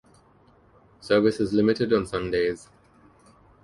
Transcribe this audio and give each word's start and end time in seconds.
Service 0.99 1.39
is 1.39 1.53
limited 1.53 1.93
on 1.93 2.07
Sundays. 2.07 2.69